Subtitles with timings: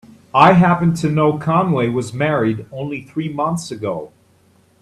[0.33, 4.11] I happen to know Conway was married only three months ago.